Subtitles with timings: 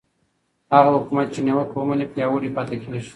[0.75, 3.01] هغه حکومت چې نیوکه ومني پیاوړی پاتې کېږي